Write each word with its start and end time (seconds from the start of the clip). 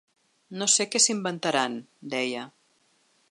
“No 0.61 0.67
sé 0.75 0.87
què 0.95 1.01
s’inventaran”, 1.03 1.77
deia. 2.15 2.47